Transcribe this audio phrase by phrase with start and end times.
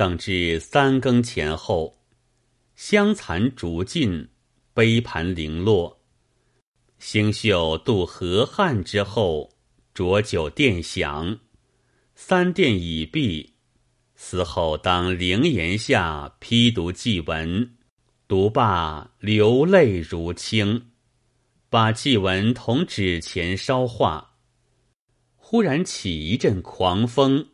[0.00, 1.98] 等至三更前后，
[2.74, 4.30] 香残烛尽，
[4.72, 6.00] 杯盘零落。
[6.98, 9.50] 星宿渡河汉之后，
[9.92, 11.40] 浊酒殿响，
[12.14, 13.56] 三殿已毕。
[14.16, 17.76] 死后当灵岩下批读祭文，
[18.26, 20.86] 读罢流泪如倾，
[21.68, 24.36] 把祭文同纸钱烧化。
[25.36, 27.48] 忽然起一阵狂风，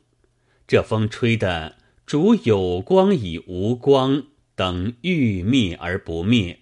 [0.69, 1.75] 这风吹得
[2.07, 4.23] 烛有光以无光，
[4.55, 6.61] 等欲灭而不灭。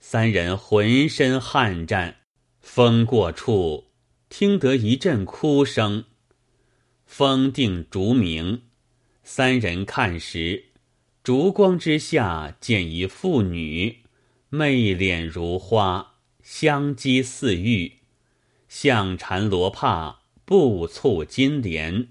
[0.00, 2.16] 三人浑身汗战，
[2.58, 3.88] 风过处，
[4.30, 6.04] 听得一阵哭声。
[7.04, 8.62] 风定烛明。
[9.22, 10.64] 三人看时，
[11.22, 13.98] 烛光之下见一妇女，
[14.48, 17.92] 媚脸如花，香肌似玉，
[18.70, 22.08] 象缠罗帕，步蹙金莲，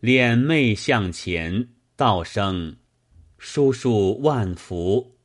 [0.00, 2.76] 脸媚向前，道声
[3.38, 5.16] ：“叔叔万福。”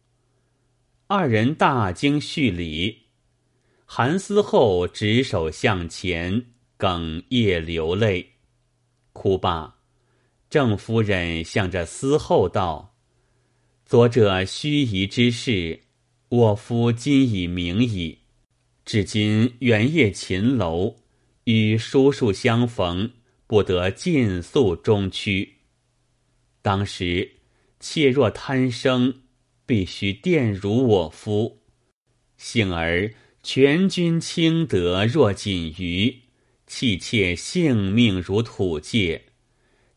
[1.07, 3.07] 二人大惊，续礼。
[3.85, 6.45] 韩思后执手向前，
[6.79, 8.25] 哽咽流泪，
[9.11, 9.79] 哭罢。
[10.49, 12.95] 郑夫人向着思后道
[13.85, 15.81] ：“昨者虚夷之事，
[16.29, 18.19] 我夫今已明矣。
[18.85, 20.95] 至今元夜秦楼
[21.43, 23.11] 与叔叔相逢，
[23.45, 25.57] 不得尽诉衷屈。
[26.61, 27.31] 当时
[27.79, 29.21] 妾若贪生，
[29.65, 31.61] 必须玷辱我夫。
[32.37, 36.21] 幸而全军清德若锦鱼，
[36.67, 39.25] 弃妾性命如土芥。”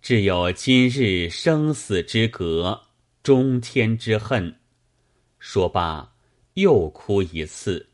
[0.00, 2.82] 只有今日生死之隔，
[3.22, 4.54] 中天之恨。
[5.38, 6.14] 说罢，
[6.54, 7.88] 又哭一次。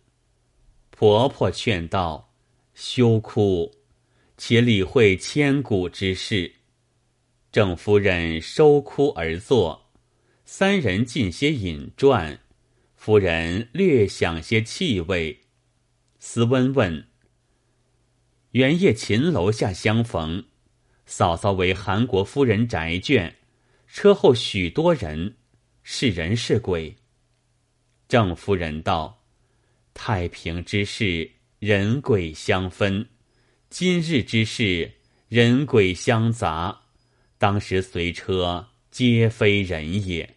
[0.90, 2.32] 婆婆劝道
[2.74, 3.72] ：“休哭，
[4.36, 6.52] 且理会千古之事。”
[7.52, 9.90] 郑夫人收哭而坐，
[10.44, 12.38] 三人进些饮馔。
[12.94, 15.46] 夫人略想些气味。
[16.20, 17.08] 斯温问
[18.52, 20.44] ：“原夜秦楼下相逢。”
[21.06, 23.32] 嫂嫂为韩国夫人宅眷，
[23.88, 25.34] 车后许多人，
[25.82, 26.94] 是人是鬼？
[28.06, 29.24] 郑夫人道
[29.92, 33.06] ：“太平之事，人鬼相分；
[33.68, 34.92] 今日之事，
[35.26, 36.79] 人鬼相杂。
[37.40, 40.36] 当时随车，皆非人也。”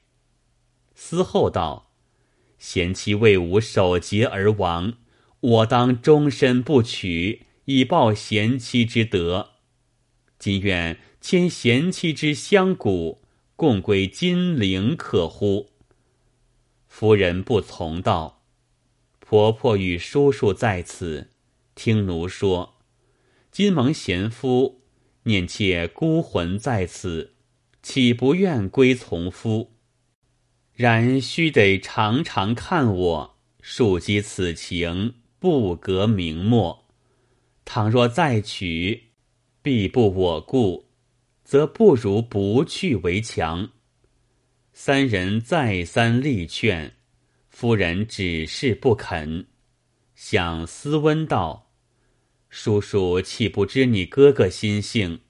[0.95, 1.91] 司后道
[2.57, 4.93] ：“贤妻为吾守节而亡，
[5.41, 9.49] 我当终身不娶，以报贤妻之德。”
[10.39, 13.21] 今愿牵贤妻之香骨，
[13.57, 15.71] 共归金陵，可乎？
[16.87, 18.45] 夫人不从道。
[19.19, 21.31] 婆婆与叔叔在此，
[21.75, 22.75] 听奴说。
[23.51, 24.82] 金蒙贤夫，
[25.23, 27.33] 念妾孤魂在此，
[27.81, 29.71] 岂不愿归从夫？
[30.73, 36.85] 然须得常常看我，庶积此情，不隔明末。
[37.65, 39.13] 倘若再娶。
[39.61, 40.89] 必不我顾，
[41.45, 43.69] 则不如不去为强。
[44.73, 46.95] 三人再三力劝，
[47.47, 49.47] 夫人只是不肯。
[50.15, 51.71] 想思温道
[52.55, 55.21] ：“叔叔岂不知你哥哥心性？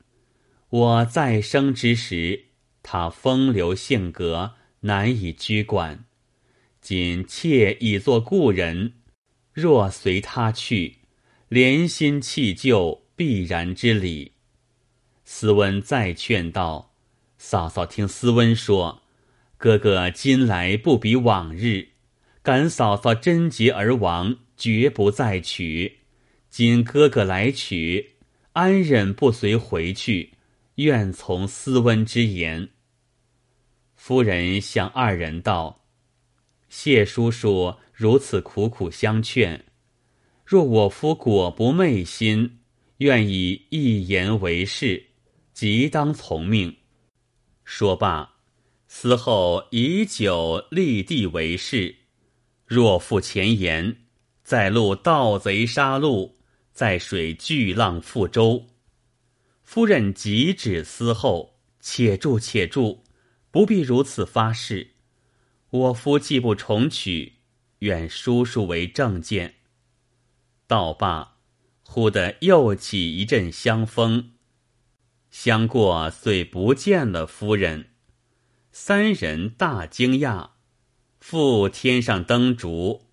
[0.69, 2.47] 我再生之时，
[2.84, 6.03] 他风流性格难以拘管。
[6.81, 8.95] 今妾已做故人，
[9.53, 10.97] 若随他去，
[11.50, 14.34] 怜心弃旧。”必然之理。
[15.23, 16.95] 斯温再劝道
[17.38, 19.03] ：“嫂嫂听斯温说，
[19.57, 21.90] 哥哥今来不比往日，
[22.41, 26.00] 感嫂嫂贞洁而亡，绝不再娶。
[26.56, 28.18] 今哥哥来取，
[28.52, 30.34] 安忍不随回去？
[30.75, 32.69] 愿从斯温之言。”
[33.97, 35.88] 夫人向二人道
[36.69, 39.66] ：“谢叔叔如此苦苦相劝，
[40.46, 42.59] 若我夫果不昧心。”
[43.02, 45.08] 愿以一言为誓，
[45.53, 46.78] 即当从命。
[47.64, 48.35] 说罢，
[48.88, 51.96] 死后以酒立地为誓。
[52.67, 53.97] 若负前言，
[54.44, 56.32] 在路盗贼杀戮，
[56.73, 58.67] 在水巨浪覆舟。
[59.64, 63.03] 夫人急止思后，且住且住，
[63.49, 64.96] 不必如此发誓。
[65.70, 67.34] 我夫既不重娶，
[67.79, 69.55] 愿叔叔为证见。
[70.67, 71.29] 道罢。
[71.85, 74.31] 忽的又起一阵香风，
[75.29, 77.91] 香过遂不见了夫人。
[78.72, 80.52] 三人大惊讶，
[81.19, 83.09] 复添上灯烛，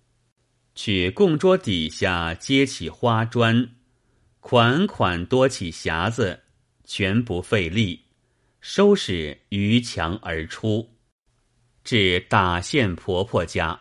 [0.73, 3.69] 取供桌底下接起花砖，
[4.39, 6.41] 款款多起匣子，
[6.85, 8.05] 全不费力，
[8.61, 10.89] 收拾逾墙而出，
[11.83, 13.79] 至大县婆婆家。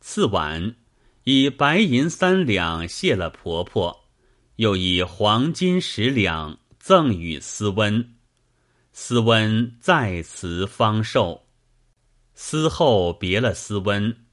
[0.00, 0.76] 次晚，
[1.24, 4.04] 以白银三两谢了婆婆，
[4.56, 8.14] 又以黄金十两赠与思温。
[8.92, 11.46] 思温在辞方寿。
[12.34, 14.23] 思后别了思温，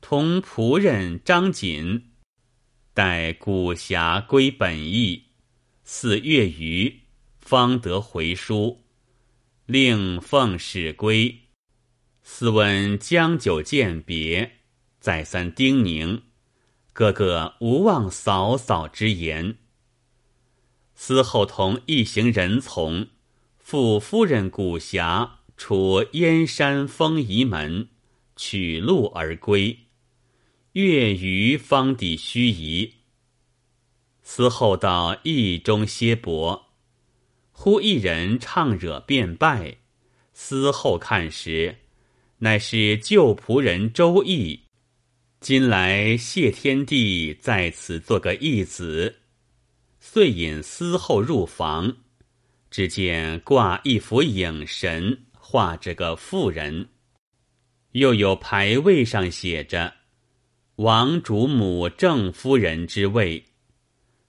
[0.00, 2.10] 同仆人张锦，
[2.94, 5.24] 待古侠归本意，
[5.84, 7.00] 四月余
[7.40, 8.84] 方得回书。
[9.66, 11.40] 令奉使归，
[12.22, 14.60] 斯问将久饯别，
[14.98, 16.22] 再三叮咛，
[16.94, 19.58] 个个无忘嫂嫂之言。
[20.94, 23.08] 司后同一行人从
[23.58, 27.90] 赴夫人古峡，出燕山丰仪门，
[28.36, 29.78] 取路而归。
[30.80, 32.92] 月余方抵盱眙。
[34.22, 36.66] 司后到驿中歇泊。
[37.50, 39.78] 忽一人唱惹便拜，
[40.32, 41.78] 思后看时，
[42.38, 44.60] 乃是旧仆人周易。
[45.40, 49.16] 今来谢天地在此做个义子，
[49.98, 51.96] 遂引思后入房，
[52.70, 56.88] 只见挂一幅影神，画着个妇人，
[57.90, 59.92] 又有牌位上写着
[60.78, 63.46] “王主母正夫人”之位。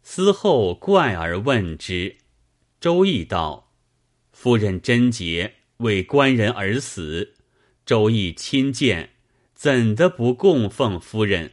[0.01, 2.17] 思后怪而问之。
[2.81, 3.71] 周易道
[4.33, 7.35] ：“夫人贞洁，为官人而死。
[7.85, 9.11] 周易亲见，
[9.53, 11.51] 怎的不供奉夫人？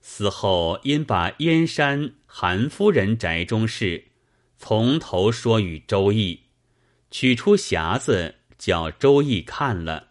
[0.00, 4.12] 死后因把燕山韩夫人宅中事
[4.56, 6.44] 从头说与周易，
[7.10, 10.10] 取出匣子叫周易看了。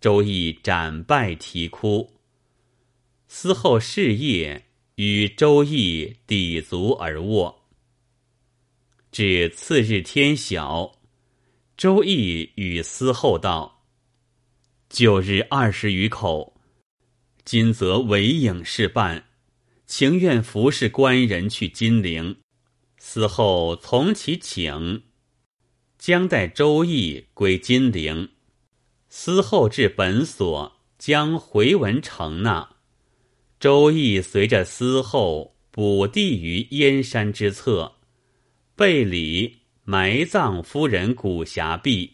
[0.00, 2.15] 周易斩拜啼哭。
[3.28, 7.62] 死后事业与周易抵足而卧。”
[9.12, 10.98] 至次日天晓，
[11.76, 13.84] 周易与司后道
[14.90, 16.60] ：“九日二十余口，
[17.44, 19.24] 今则韦影事办，
[19.86, 22.36] 情愿服侍官人去金陵。
[22.98, 25.04] 司后从其请，
[25.98, 28.30] 将带周易归金陵。
[29.08, 32.75] 司后至本所，将回文呈纳。
[33.58, 37.92] 周易随着司后补地于燕山之侧。”
[38.76, 42.12] 背礼埋葬夫人古霞壁，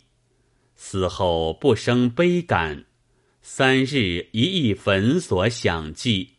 [0.76, 2.84] 死后不生悲感。
[3.40, 6.34] 三日一诣坟所享祭，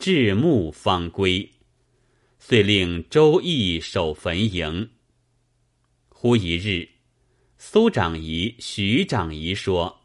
[0.00, 1.48] 至暮方归。
[2.40, 4.88] 遂令周易守坟茔。
[6.08, 6.88] 忽一日，
[7.56, 10.00] 苏长仪、徐长仪说：“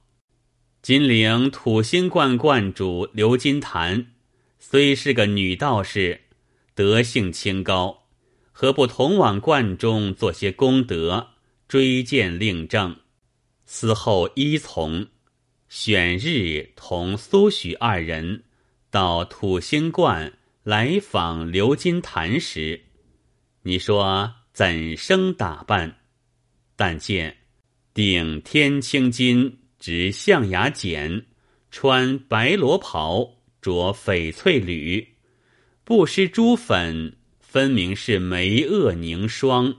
[0.84, 4.14] 金陵土星观观主刘金坛，
[4.68, 6.22] 虽是个女道士，
[6.74, 8.08] 德性清高。”
[8.52, 11.28] 何不同往观中做些功德，
[11.68, 12.96] 追荐令正，
[13.68, 15.06] 死后依从。
[15.70, 18.46] 选日同苏许二人
[18.90, 20.34] 到土星观
[20.64, 22.82] 来访刘金坛时，
[23.62, 26.00] 你说怎生打扮？
[26.76, 27.38] 但见
[27.94, 31.28] 顶天青金，执象牙剪，
[31.70, 33.35] 穿白罗袍，
[33.66, 35.16] 着翡翠履，
[35.84, 37.16] 不施朱粉。
[37.40, 39.78] 分明是眉颚凝霜，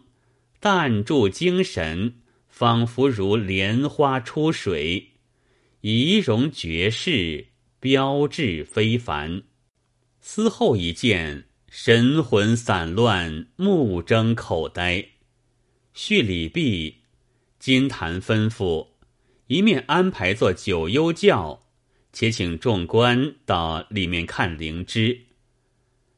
[0.58, 2.14] 淡注精神，
[2.48, 5.10] 仿佛如莲花出水，
[5.82, 7.46] 仪容绝世，
[7.78, 9.42] 标致非凡。
[10.20, 15.06] 思后一见，神魂散乱，目睁口呆。
[15.94, 17.02] 叙礼毕，
[17.60, 18.88] 金坛吩咐，
[19.46, 21.65] 一面安排做九幽教，
[22.18, 25.26] 且请众官到里面看灵芝。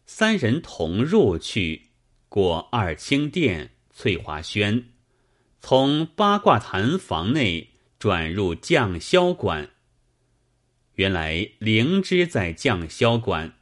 [0.07, 1.89] 三人同入去，
[2.29, 4.91] 过二清殿、翠华轩，
[5.59, 9.71] 从八卦坛房内转入降霄馆。
[10.95, 13.55] 原来灵芝在降霄馆。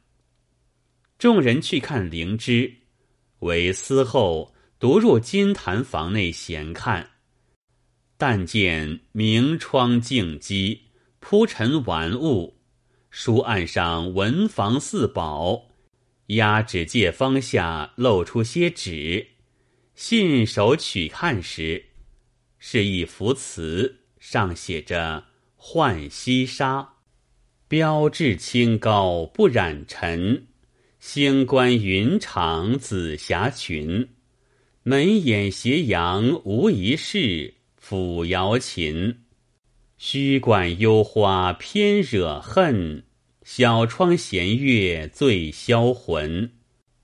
[1.17, 2.71] 众人去看灵芝，
[3.39, 7.13] 为司后独入金坛房内闲看。
[8.15, 10.83] 但见明窗净几，
[11.29, 12.55] 铺陈玩物，
[13.09, 15.65] 书案上文房四宝。
[16.27, 19.27] 压纸借方下露出些纸，
[19.93, 21.83] 信手取看时，
[22.59, 25.25] 是一幅词，上写着
[25.59, 26.93] “浣溪沙”，
[27.67, 30.47] 标志清高不染尘，
[31.01, 34.07] 星官云长紫霞裙，
[34.83, 37.55] 门掩斜阳无一事，
[37.85, 39.13] 抚瑶琴，
[39.97, 43.03] 虚管幽花偏惹恨。
[43.43, 46.51] 小窗闲月醉销魂，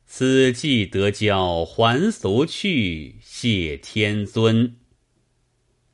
[0.06, 4.76] 此际得交还俗去，谢天尊。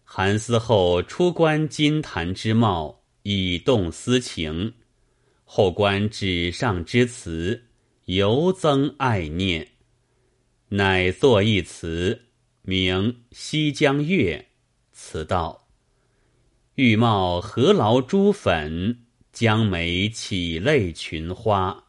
[0.04, 4.74] 韩思后出观金坛之貌，以动私情；
[5.44, 7.66] 后观纸上之词，
[8.06, 9.68] 犹增爱念。
[10.70, 12.24] 乃作一词，
[12.64, 14.48] 名《西江月》。
[14.92, 15.69] 词道：
[16.82, 19.00] 玉貌何劳朱粉，
[19.34, 21.84] 江梅起泪群花。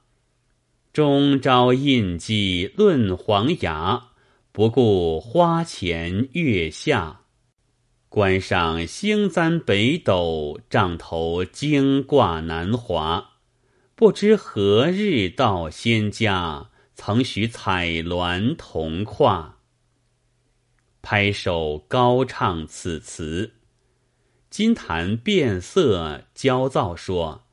[0.93, 4.09] 终朝印记论黄牙，
[4.51, 7.21] 不顾花前月下。
[8.09, 13.35] 关上星簪北斗，帐头惊挂南华。
[13.95, 16.71] 不知何日到仙家。
[16.97, 19.59] 曾许彩鸾同跨，
[21.01, 23.53] 拍手高唱此词。
[24.51, 27.45] 金坛变色焦躁说：“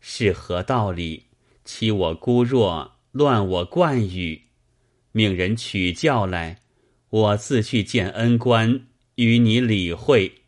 [0.00, 1.26] 是何道理？
[1.64, 4.42] 欺我孤弱，乱我冠语。
[5.12, 6.60] 命人取教来，
[7.10, 10.42] 我自去见恩官，与你理会。”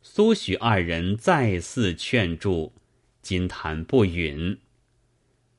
[0.00, 2.72] 苏许二人再次劝住，
[3.20, 4.58] 金坛不允。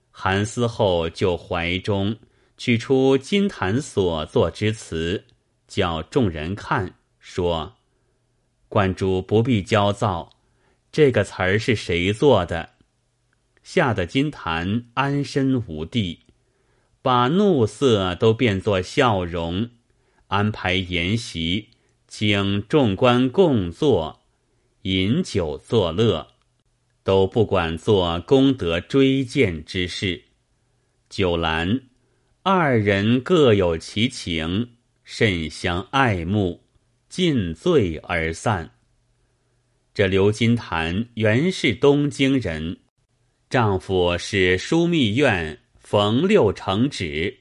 [0.10, 2.18] 韩思后就怀中
[2.58, 5.26] 取出金坛所作之词，
[5.68, 7.76] 叫众人看，说
[8.76, 10.32] ：“观主不必焦躁，
[10.92, 12.72] 这个词儿是谁做的？”
[13.64, 16.24] 吓得金坛安身无地，
[17.02, 19.70] 把怒色都变作笑容，
[20.28, 21.70] 安排筵席，
[22.06, 24.20] 请众官共坐，
[24.82, 26.28] 饮酒作乐。
[27.02, 30.24] 都不管做功德追荐之事。
[31.08, 31.84] 九兰
[32.44, 34.72] 二人各有其情，
[35.06, 36.65] 甚相爱慕，
[37.16, 38.72] 尽醉而散。
[39.94, 42.78] 这刘金坛原是东京人，
[43.50, 47.38] 丈夫是枢密院冯六成旨，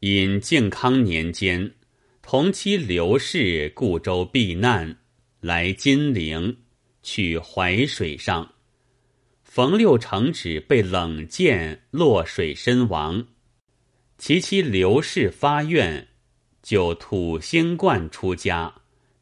[0.00, 1.76] 因靖康年间
[2.22, 4.96] 同妻刘氏故州避难，
[5.38, 6.56] 来金陵，
[7.04, 8.52] 去淮水上。
[9.44, 13.28] 冯六成旨被冷箭落水身亡，
[14.18, 16.08] 其妻刘氏发愿，
[16.64, 18.74] 就土星观出家，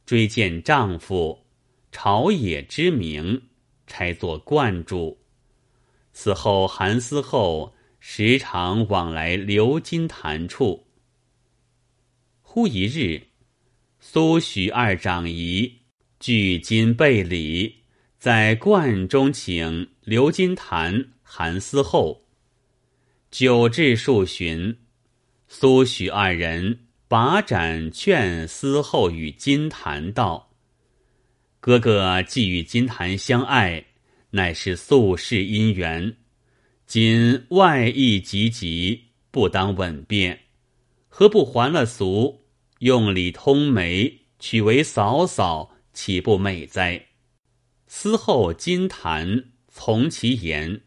[0.07, 1.45] 追荐丈夫
[1.91, 3.43] 朝野之名，
[3.87, 5.19] 差作观主。
[6.13, 10.87] 此后韩思后时常往来流金坛处。
[12.41, 13.27] 忽一日，
[13.99, 15.81] 苏许二长姨
[16.21, 17.83] 聚金贝礼。
[18.19, 22.23] 在观中请刘金坛、韩思后，
[23.31, 24.79] 久至数旬，
[25.49, 30.51] 苏许二人把盏劝思后与金坛道
[31.61, 33.85] ：“哥哥既与金坛相爱，
[34.31, 36.17] 乃是宿世姻缘。
[36.85, 40.41] 今外意急急，不当稳便，
[41.09, 42.45] 何不还了俗，
[42.81, 47.07] 用礼通媒，娶为嫂嫂，岂不美哉？”
[47.87, 50.81] 思后金坛从其言，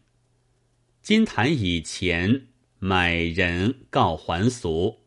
[1.00, 2.48] 金坛以前
[2.78, 5.00] 买人告还俗，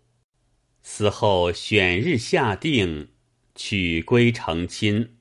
[0.83, 3.07] 死后选日下定，
[3.55, 5.15] 娶归成亲。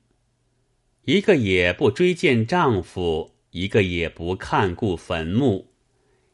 [1.05, 5.71] 一个也不追见丈夫，一个也不看顾坟墓，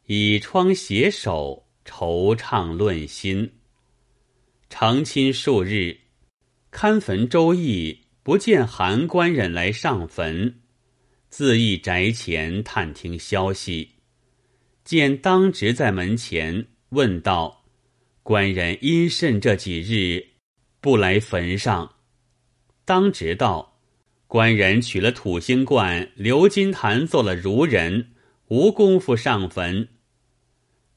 [0.08, 3.54] 以窗携手，惆怅论心。
[4.70, 6.00] 成亲数日，
[6.70, 8.02] 看坟周易。
[8.22, 10.60] 不见韩官人来上坟，
[11.30, 13.94] 自缢宅前探听消息，
[14.84, 17.59] 见当值在门前，问道
[18.24, 20.28] ：“官人因甚这几日
[20.80, 21.96] 不来坟上？”
[22.86, 23.80] 当直道
[24.28, 28.12] ：“官人取了土星观刘金坛做了儒人，
[28.48, 29.90] 无功夫上坟。”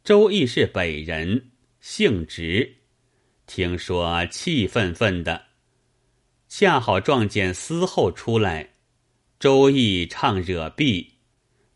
[0.04, 2.76] 周易是北人，姓直，
[3.46, 5.46] 听说气愤愤的。
[6.48, 8.70] 恰好撞见司后出来，
[9.38, 11.14] 周易唱惹婢，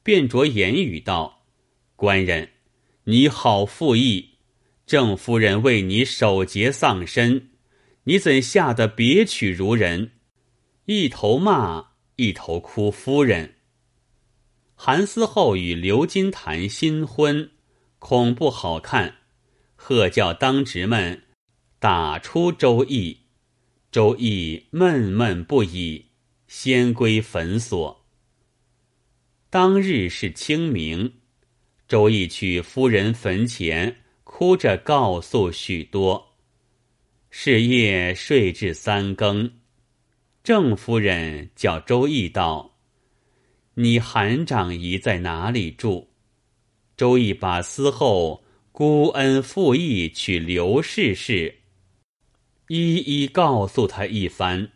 [0.03, 1.47] 便着言语道
[1.95, 2.50] ：“官人，
[3.05, 4.36] 你好负义，
[4.87, 7.50] 郑夫人为你守节丧身，
[8.05, 10.12] 你怎吓得别娶如人？”
[10.87, 12.88] 一头骂，一头哭。
[12.88, 13.57] 夫人，
[14.76, 17.50] 韩思后与刘金谈新婚，
[17.99, 19.16] 恐不好看，
[19.75, 21.25] 喝叫当值们
[21.81, 23.23] 打出周易。
[23.90, 26.07] 周易闷闷不已，
[26.47, 28.07] 先归坟所。
[29.50, 31.14] 当日是清明，
[31.88, 34.05] 周易去夫人坟前，
[34.38, 36.37] 哭着告诉许多。
[37.31, 39.50] 是夜睡至三更，
[40.45, 42.76] 郑夫人叫周易道
[43.73, 46.11] ：“你韩长姨在哪里住？”
[46.99, 51.61] 周易把司后孤恩负义娶刘氏事。
[52.69, 54.71] 一一告诉他一番，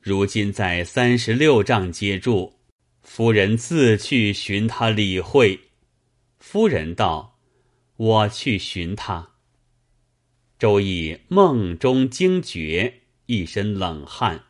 [0.00, 2.56] 如今在三十六丈街住。
[3.02, 5.58] 夫人自去寻他理会。
[6.38, 7.35] 夫人道
[7.96, 9.30] ：“我去寻他。”
[10.58, 14.44] 周易梦中惊觉，一身冷汗。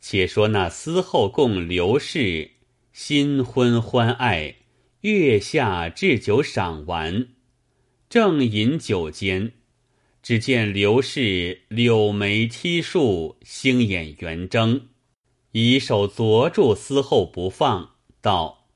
[0.00, 2.50] 且说那司后供刘氏
[2.92, 4.56] 新婚欢爱，
[5.00, 7.28] 月下置酒赏玩，
[8.08, 9.52] 正饮酒间。
[10.22, 14.88] 只见刘氏柳眉剔竖，星眼圆睁，
[15.52, 18.68] 以手攫住司后不放，道：“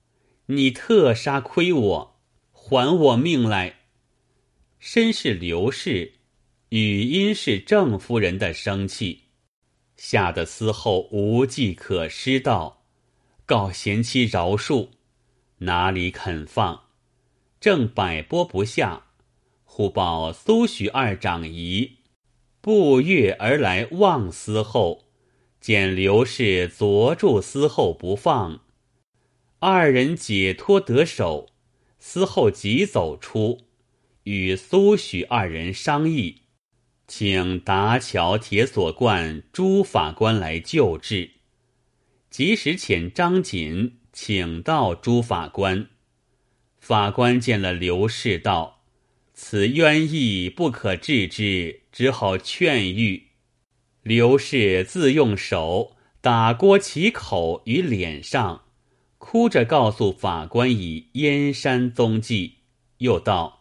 [0.46, 2.17] 你特杀亏我，
[2.68, 3.76] 还我命来！”
[4.78, 6.12] 身是刘氏，
[6.68, 9.22] 语音是郑夫人的生气，
[9.96, 12.84] 吓得司后无计可施，道
[13.46, 14.90] ：“告贤妻饶恕，
[15.60, 16.82] 哪里肯放？”
[17.58, 19.06] 正摆拨不下。
[19.64, 21.98] 忽报苏许二长仪
[22.60, 25.06] 步月而来望司后，
[25.58, 28.60] 见刘氏攫住司后不放，
[29.58, 31.48] 二人解脱得手，
[31.98, 33.66] 司后即走出，
[34.24, 36.42] 与苏许二人商议，
[37.06, 41.30] 请达桥铁索观朱法官来救治。
[42.30, 45.88] 及时遣张锦请到朱法官，
[46.78, 48.82] 法官见了刘氏道。
[49.32, 53.28] 此冤意不可治之，只好劝喻。
[54.02, 58.64] 刘氏自用手打郭其口与脸上，
[59.18, 62.58] 哭着告诉法官以燕山踪迹，
[62.98, 63.60] 又道：“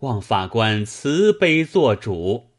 [0.00, 2.50] 望法官慈悲做主。”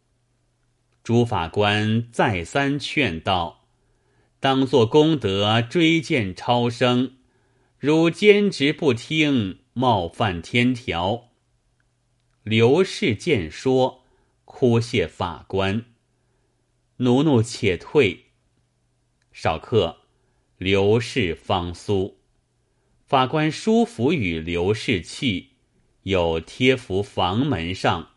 [1.04, 3.66] 朱法官再三劝道
[4.40, 7.14] ：“当作功德追荐超生，
[7.80, 11.30] 如坚持不听，冒犯天条。”
[12.44, 14.04] 刘氏见说，
[14.44, 15.86] 哭谢法官。
[16.98, 18.26] 奴奴且退。
[19.32, 19.98] 少客，
[20.58, 22.17] 刘氏方苏。
[23.08, 25.52] 法官书符与刘氏契，
[26.04, 28.10] 有贴符房门上。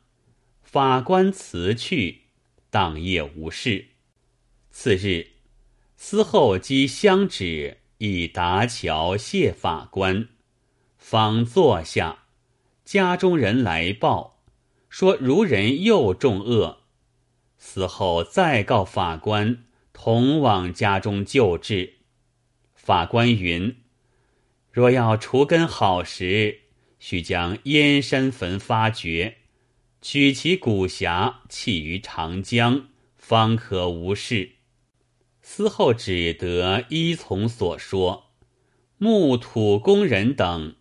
[0.63, 2.23] 法官辞去，
[2.71, 3.91] 当夜无事。
[4.73, 5.29] 次日，
[5.97, 10.27] 司后积香纸，以达桥谢法官，
[10.99, 12.25] 方坐下。
[12.85, 14.43] 家中人来报，
[14.89, 16.81] 说如人又中恶，
[17.59, 21.99] 死后再告法官，同往家中救治。
[22.75, 23.77] 法官云：
[24.71, 26.61] 若要除根好时，
[26.99, 29.39] 须将燕山坟发掘，
[30.01, 34.53] 取其骨匣弃于长江，方可无事。
[35.43, 38.31] 司后只得依从所说，
[38.99, 40.77] 木土工人等。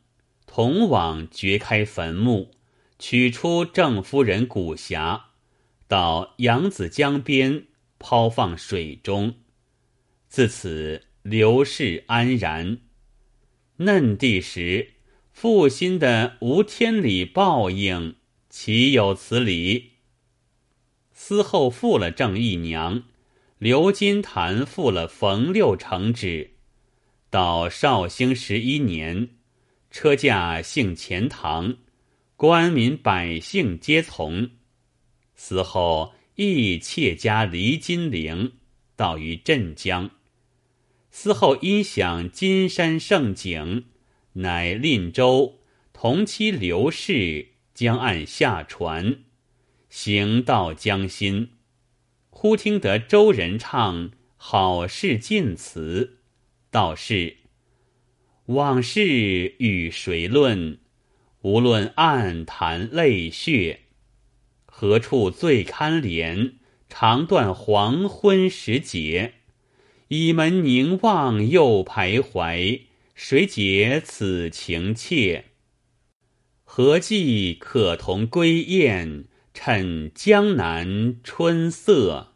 [0.45, 2.52] 同往掘开坟墓，
[2.97, 5.21] 取出郑夫人骨匣，
[5.88, 7.65] 到扬子江边
[7.99, 9.36] 抛放水中。
[10.28, 12.80] 自此刘氏安然。
[13.82, 14.92] 嫩地时，
[15.32, 18.15] 负心的无天理报应，
[18.50, 19.92] 岂有此理？
[21.13, 23.04] 司后负了郑义娘，
[23.58, 26.56] 刘金坛负了冯六成旨。
[27.30, 29.30] 到绍兴十一年。
[29.92, 31.78] 车驾幸钱塘，
[32.36, 34.52] 官民百姓皆从。
[35.36, 38.52] 死后亦妾家离金陵，
[38.96, 40.12] 到于镇江。
[41.12, 43.86] 死后因享金山胜景，
[44.34, 45.60] 乃令州
[45.91, 49.24] 同妻刘氏将岸下船，
[49.89, 51.50] 行到江心。
[52.30, 56.19] 忽听得周人唱好事晋词，
[56.72, 57.38] 道是。
[58.45, 60.80] 往事与谁论？
[61.41, 63.82] 无论暗谈泪血，
[64.65, 66.54] 何处最堪怜？
[66.88, 69.36] 长断黄昏时节，
[70.10, 72.82] 倚门凝望又徘徊，
[73.13, 75.45] 谁解此情切？
[76.63, 79.26] 何计可同归雁？
[79.54, 82.34] 趁江南春色。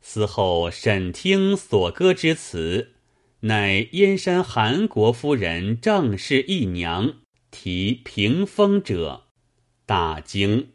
[0.00, 2.92] 死后审听所歌之词。
[3.40, 7.16] 乃燕山韩国夫人郑氏一娘
[7.50, 9.24] 题屏风者，
[9.84, 10.70] 大惊，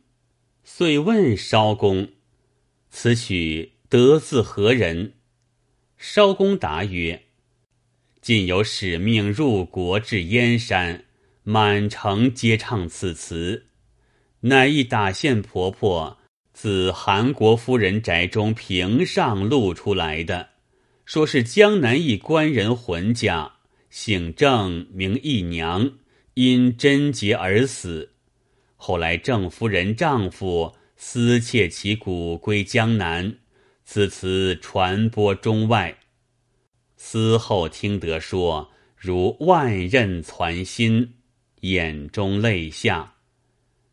[0.64, 2.10] 遂问烧公
[2.90, 5.14] ：“此曲得自何人？”
[5.98, 7.24] 烧公答曰
[8.22, 11.06] ：“今有使命入国至燕山，
[11.44, 13.68] 满城皆唱此词，
[14.42, 16.18] 乃一打线婆婆
[16.54, 20.50] 自韩国夫人宅中屏上露出来的。”
[21.06, 23.58] 说是江南一官人浑家，
[23.92, 25.92] 姓郑，名义娘，
[26.34, 28.14] 因贞洁而死。
[28.76, 33.38] 后来郑夫人丈夫私窃其骨归江南，
[33.86, 36.00] 此词传播中外。
[36.98, 41.14] 思后听得说，如万仞攒心，
[41.62, 43.14] 眼中泪下。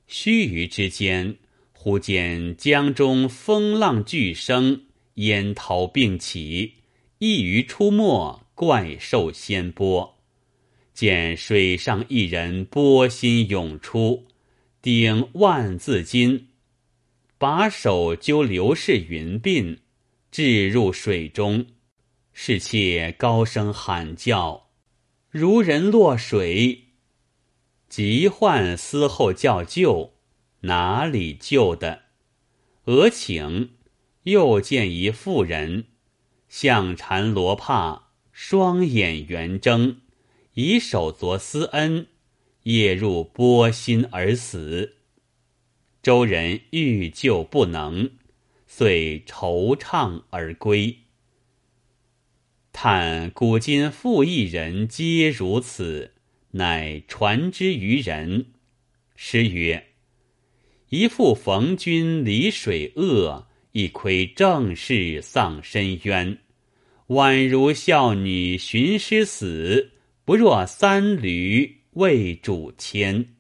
[0.07, 1.37] 须臾之间，
[1.73, 6.75] 忽见江中风浪巨生，烟涛并起，
[7.19, 10.19] 一鱼出没，怪兽掀波。
[10.95, 14.27] 见水上一人波心涌出，
[14.81, 16.45] 顶万字巾，
[17.39, 19.79] 把手揪刘氏云鬓，
[20.33, 21.67] 置入水中。
[22.33, 24.71] 侍妾高声喊叫，
[25.31, 26.85] 如人落水。
[27.91, 30.15] 急唤司后叫救，
[30.63, 32.05] 哪里救的？
[32.87, 33.73] 俄请
[34.23, 35.85] 又见一妇人，
[36.49, 40.01] 象缠罗帕，双眼圆睁。
[40.55, 42.07] 以手作思恩，
[42.63, 44.97] 夜入波心而死。
[46.03, 48.11] 周人欲救不能，
[48.75, 50.97] 遂惆怅而归。
[52.73, 56.15] 叹古今复一人皆如此，
[56.53, 58.47] 乃传之于人。
[59.15, 59.89] 诗曰
[60.89, 66.39] ：“一复逢君离水恶，一窥正室丧深渊。
[67.09, 69.91] 宛如孝女寻师死。”
[70.25, 73.35] 不若三驴为主牵。